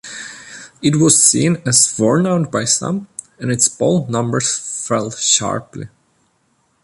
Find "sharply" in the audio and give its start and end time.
5.11-5.89